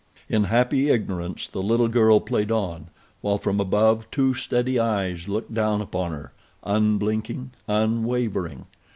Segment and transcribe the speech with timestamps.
[0.27, 2.87] In happy ignorance the little girl played on,
[3.21, 8.65] while from above two steady eyes looked down upon her—unblinking, unwavering.